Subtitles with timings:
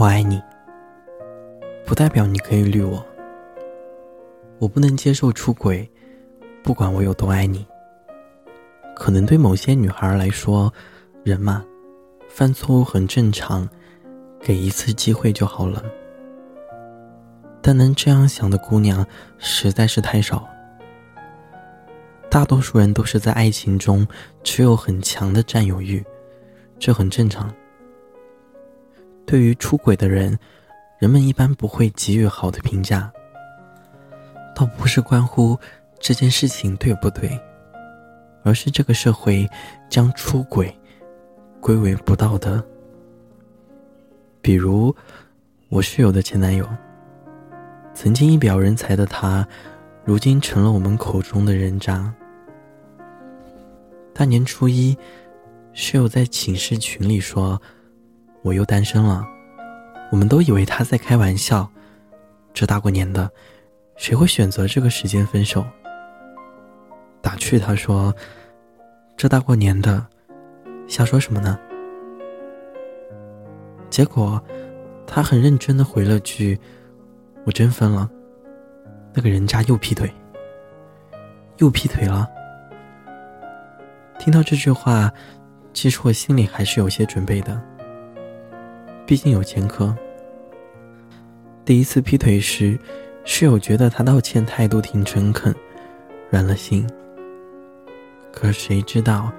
[0.00, 0.42] 我爱你，
[1.84, 3.04] 不代表你可以绿我。
[4.58, 5.86] 我不能接受出轨，
[6.62, 7.66] 不管我有多爱你。
[8.96, 10.72] 可能对某些女孩来说，
[11.22, 11.62] 人嘛，
[12.30, 13.68] 犯错误很正常，
[14.40, 15.84] 给一次机会就好了。
[17.60, 20.48] 但能这样想的姑娘实在是太少。
[22.30, 24.08] 大多数人都是在爱情中
[24.42, 26.02] 持有很强的占有欲，
[26.78, 27.54] 这很正常。
[29.30, 30.36] 对于出轨的人，
[30.98, 33.08] 人们一般不会给予好的评价。
[34.56, 35.56] 倒不是关乎
[36.00, 37.40] 这件事情对不对，
[38.42, 39.48] 而是这个社会
[39.88, 40.76] 将出轨
[41.60, 42.60] 归为不道德。
[44.42, 44.92] 比如，
[45.68, 46.68] 我室友的前男友，
[47.94, 49.46] 曾经一表人才的他，
[50.04, 52.12] 如今成了我们口中的人渣。
[54.12, 54.98] 大年初一，
[55.72, 57.62] 室友在寝室群里说
[58.42, 59.26] ：“我又单身了。”
[60.10, 61.70] 我们都以为他在开玩笑。
[62.52, 63.30] 这大过年的，
[63.96, 65.64] 谁会选择这个时间分手？
[67.22, 68.12] 打趣他说
[69.16, 70.04] ：“这大过年的，
[70.88, 71.56] 瞎说什么呢？”
[73.88, 74.42] 结果，
[75.06, 76.58] 他很认真的回了句
[77.46, 78.10] ：“我真分了。”
[79.14, 80.12] 那个人渣又劈腿，
[81.58, 82.28] 又劈腿了。
[84.18, 85.12] 听到这句话，
[85.72, 87.60] 其实我心里还是有些准备的。
[89.10, 89.92] 毕竟有前科。
[91.64, 92.78] 第一次劈腿时，
[93.24, 95.52] 室友觉得他道歉态度挺诚恳，
[96.30, 96.88] 软了心。
[98.30, 99.32] 可谁知道，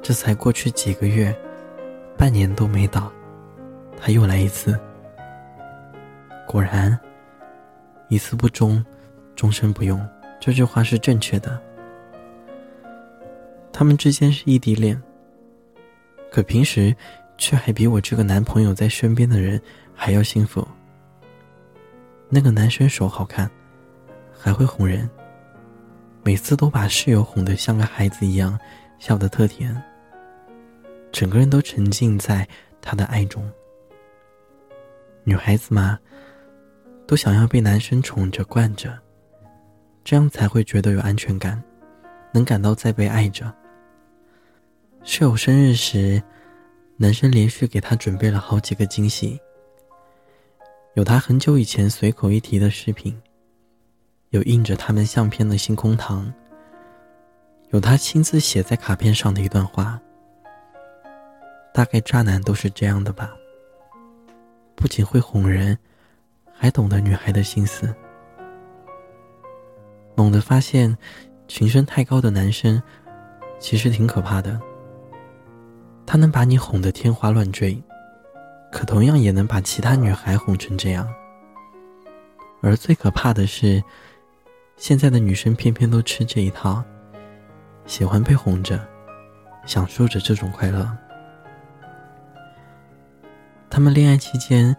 [0.00, 1.30] 这才过去几个月，
[2.16, 3.12] 半年都没到，
[3.98, 4.80] 他又来一次。
[6.48, 6.98] 果然，
[8.08, 8.82] 一次不忠，
[9.36, 10.00] 终身不用。
[10.40, 11.60] 这句话是正确的。
[13.74, 14.98] 他们之间是异地恋，
[16.30, 16.96] 可平时
[17.42, 19.60] 却还比我这个男朋友在身边的人
[19.92, 20.64] 还要幸福。
[22.28, 23.50] 那个男生手好看，
[24.32, 25.10] 还会哄人，
[26.22, 28.56] 每次都把室友哄得像个孩子一样，
[29.00, 29.76] 笑得特甜。
[31.10, 32.46] 整个人都沉浸在
[32.80, 33.44] 他的爱中。
[35.24, 35.98] 女孩子嘛，
[37.08, 38.96] 都想要被男生宠着惯着，
[40.04, 41.60] 这样才会觉得有安全感，
[42.32, 43.52] 能感到在被爱着。
[45.02, 46.22] 室友生日时，
[47.02, 49.36] 男生连续给她准备了好几个惊喜。
[50.94, 53.20] 有他很久以前随口一提的视频，
[54.30, 56.32] 有印着他们相片的星空糖，
[57.70, 60.00] 有他亲自写在卡片上的一段话。
[61.74, 63.32] 大概渣男都是这样的吧，
[64.76, 65.76] 不仅会哄人，
[66.54, 67.92] 还懂得女孩的心思。
[70.14, 70.96] 猛地发现，
[71.48, 72.80] 情商太高的男生，
[73.58, 74.60] 其实挺可怕的。
[76.12, 77.82] 他能把你哄得天花乱坠，
[78.70, 81.08] 可同样也能把其他女孩哄成这样。
[82.60, 83.82] 而最可怕的是，
[84.76, 86.84] 现在的女生偏偏都吃这一套，
[87.86, 88.78] 喜欢被哄着，
[89.64, 90.86] 享受着这种快乐。
[93.70, 94.76] 他们恋爱期间，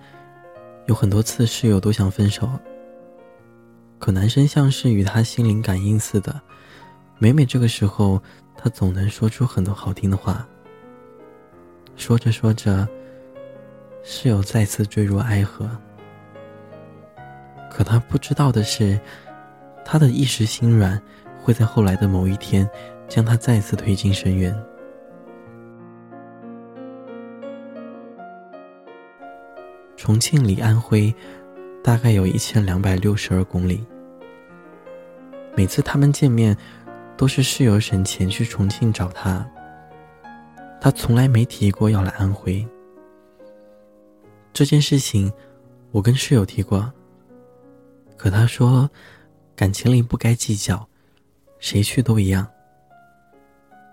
[0.86, 2.48] 有很多次室友都想分手，
[3.98, 6.40] 可男生像是与他心灵感应似的，
[7.18, 8.22] 每每这个时候，
[8.56, 10.48] 他总能说出很多好听的话。
[11.96, 12.88] 说着说着，
[14.04, 15.70] 室友再次坠入爱河。
[17.72, 19.00] 可他不知道的是，
[19.86, 21.02] 他的一时心软，
[21.42, 22.70] 会在后来的某一天，
[23.08, 24.56] 将他再次推进深渊。
[29.96, 31.14] 重庆离安徽
[31.82, 33.86] 大概有一千两百六十二公里。
[35.56, 36.58] 每次他们见面，
[37.16, 39.48] 都是室友省钱去重庆找他。
[40.84, 42.68] 他从来没提过要来安徽。
[44.52, 45.32] 这件事情，
[45.92, 46.92] 我跟室友提过。
[48.18, 48.90] 可他说，
[49.56, 50.86] 感情里不该计较，
[51.58, 52.46] 谁去都一样。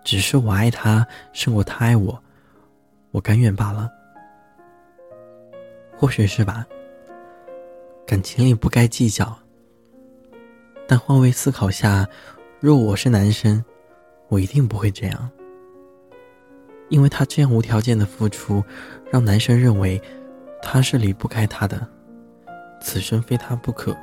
[0.03, 2.20] 只是我爱他胜过他爱我，
[3.12, 3.88] 我甘愿罢了。
[5.97, 6.67] 或许是吧。
[8.05, 9.38] 感情里不该计较。
[10.88, 12.05] 但换位思考下，
[12.59, 13.65] 若我是男生，
[14.26, 15.31] 我一定不会这样。
[16.91, 18.63] 因为他这样无条件的付出，
[19.11, 20.01] 让男生认为
[20.61, 21.89] 他是离不开他的，
[22.83, 23.97] 此生非他不可。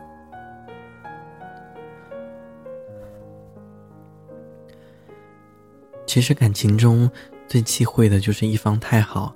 [6.07, 7.09] 其实感情中
[7.47, 9.35] 最忌讳的就是一方太好，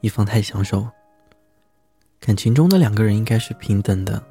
[0.00, 0.88] 一方太享受。
[2.20, 4.22] 感情中的两个人应该是平等的，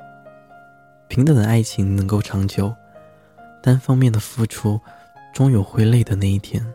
[1.10, 2.74] 平等的爱情能够长久，
[3.62, 4.80] 单方面的付出
[5.33, 6.65] 终有会累的那一天。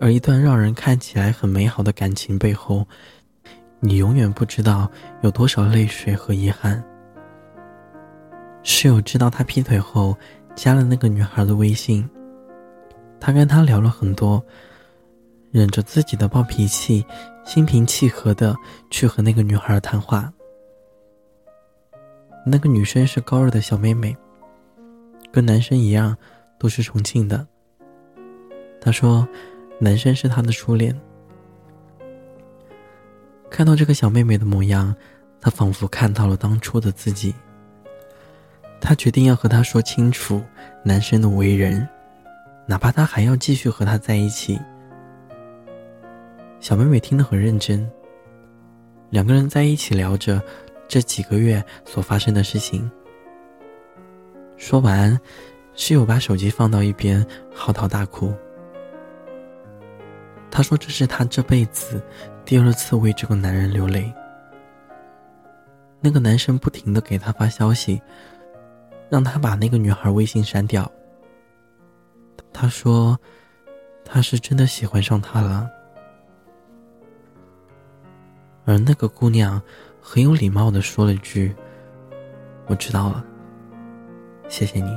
[0.00, 2.86] 而一段让人看起来很美好的感情背后，
[3.80, 6.82] 你永远不知道有多少泪水和遗憾。
[8.62, 10.16] 室友知道他劈腿后，
[10.54, 12.08] 加了那个女孩的微信。
[13.20, 14.42] 他跟她聊了很多，
[15.50, 17.04] 忍着自己的暴脾气，
[17.44, 18.56] 心平气和的
[18.90, 20.32] 去和那个女孩谈话。
[22.46, 24.16] 那个女生是高二的小妹妹，
[25.30, 26.16] 跟男生一样，
[26.58, 27.46] 都是重庆的。
[28.80, 29.28] 她说，
[29.80, 30.96] 男生是她的初恋。
[33.50, 34.94] 看到这个小妹妹的模样，
[35.40, 37.34] 她仿佛看到了当初的自己。
[38.80, 40.40] 她决定要和他说清楚
[40.84, 41.88] 男生的为人。
[42.66, 44.56] 哪怕他还要继续和他在一起，
[46.60, 47.90] 小妹妹听得很认真。
[49.08, 50.40] 两个人在一起聊着
[50.86, 52.88] 这几个月所发生的事情。
[54.56, 55.18] 说完，
[55.74, 58.32] 室友把手机放到一边，嚎啕大哭。
[60.50, 62.02] 他说：“这是他这辈子
[62.44, 64.12] 第二次为这个男人流泪。”
[66.02, 68.00] 那个男生不停的给他发消息，
[69.08, 70.90] 让他把那个女孩微信删掉。
[72.52, 73.18] 他说
[74.04, 75.70] ：“他是真的喜欢上她了。”
[78.66, 79.60] 而那个姑娘
[80.00, 81.54] 很有礼貌的说了句
[82.66, 83.24] ：“我知道了，
[84.48, 84.90] 谢谢你。”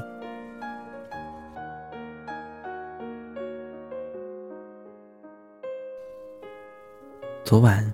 [7.45, 7.94] 昨晚，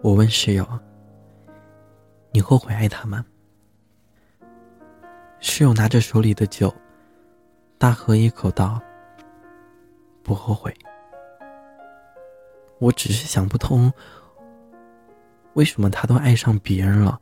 [0.00, 0.64] 我问室友
[2.30, 3.26] ：“你后悔爱他吗？”
[5.40, 6.72] 室友拿着手里的酒。
[7.78, 8.80] 大喝一口道
[10.22, 10.72] ：“不后悔。
[12.78, 13.92] 我只是想不通，
[15.54, 17.20] 为什么他都爱上别人了，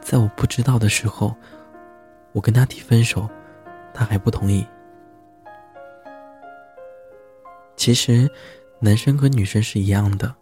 [0.00, 1.36] 在我不知道的时候，
[2.32, 3.28] 我跟他提分手，
[3.92, 4.66] 他还不同意。
[7.76, 8.30] 其实，
[8.84, 10.34] 男生和女生是一样的，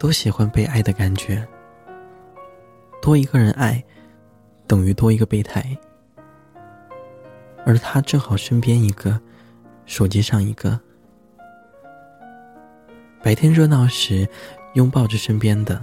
[0.00, 1.46] 都喜欢被爱的感觉。
[3.00, 3.80] 多一个人爱，
[4.66, 5.64] 等于多一个备胎。”
[7.64, 9.20] 而他正好身边一个，
[9.86, 10.80] 手机上一个。
[13.22, 14.28] 白天热闹时，
[14.74, 15.76] 拥抱着身边的；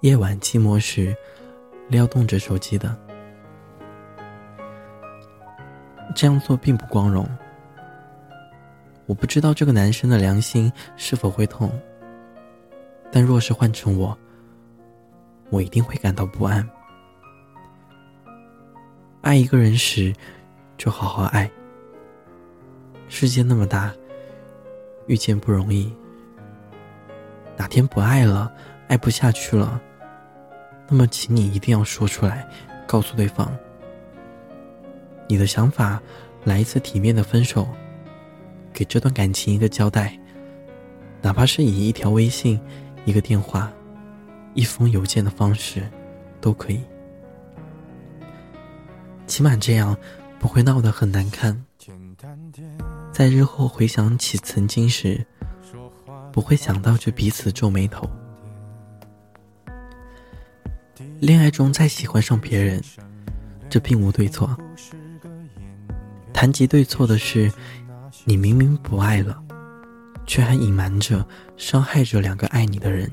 [0.00, 1.14] 夜晚寂寞时，
[1.88, 2.96] 撩动着手机的。
[6.14, 7.28] 这样做并不光荣。
[9.06, 11.70] 我不知道这个男生的良心是否会痛，
[13.10, 14.16] 但若是换成我，
[15.50, 16.68] 我一定会感到不安。
[19.22, 20.12] 爱一个人时，
[20.76, 21.50] 就好好爱。
[23.08, 23.92] 世界那么大，
[25.06, 25.92] 遇见不容易。
[27.56, 28.52] 哪天不爱了，
[28.88, 29.80] 爱不下去了，
[30.88, 32.48] 那么请你一定要说出来，
[32.86, 33.56] 告诉对方
[35.28, 36.02] 你的想法，
[36.44, 37.68] 来一次体面的分手，
[38.76, 40.14] 给这段感情一个交代，
[41.22, 42.60] 哪怕是以一条微信、
[43.06, 43.72] 一个电话、
[44.52, 45.82] 一封邮件的方式，
[46.42, 46.80] 都可以。
[49.26, 49.96] 起码这样
[50.38, 51.64] 不会闹得很难看，
[53.10, 55.24] 在日后回想起曾经时，
[56.30, 58.06] 不会想到就彼此皱眉头。
[61.18, 62.82] 恋爱中再喜欢上别人，
[63.70, 64.54] 这并无对错。
[66.34, 67.50] 谈及对错的是，
[68.28, 69.40] 你明明不爱了，
[70.26, 71.24] 却还隐瞒着
[71.56, 73.08] 伤害着两个爱你的人，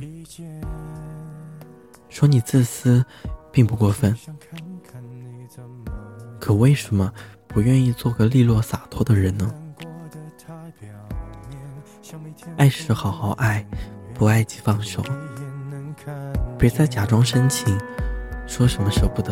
[2.09, 3.05] 说你自私，
[3.51, 4.17] 并不过分。
[6.39, 7.13] 可为什么
[7.47, 9.53] 不愿意做个利落洒脱的人呢？
[12.57, 13.63] 爱是好好爱，
[14.15, 15.03] 不爱即放手。
[16.57, 17.77] 别再假装深情，
[18.47, 19.31] 说什么舍不得。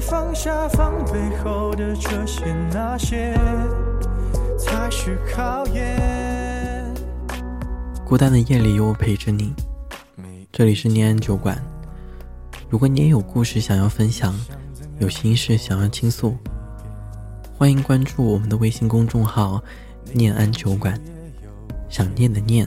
[0.00, 3.34] 放下防备后的这些那些，
[4.58, 6.94] 才是考验。
[8.04, 9.54] 孤单的夜里有我陪着你，
[10.52, 11.60] 这里是念安酒馆。
[12.68, 14.34] 如果你也有故事想要分享，
[14.98, 16.36] 有心事想要倾诉，
[17.56, 19.62] 欢迎关注我们的微信公众号
[20.12, 21.00] “念安酒馆”，
[21.88, 22.66] 想念的念，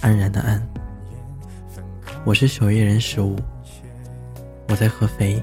[0.00, 0.66] 安然的安。
[2.24, 3.36] 我是守夜人十五，
[4.68, 5.42] 我在合肥，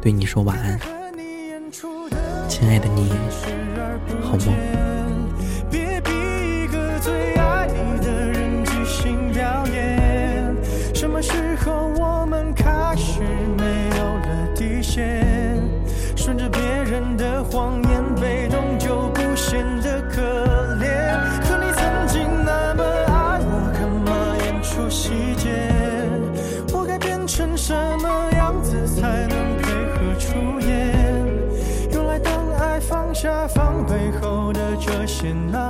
[0.00, 0.78] 对你说晚安，
[2.48, 3.10] 亲爱的你，
[4.22, 4.97] 好梦。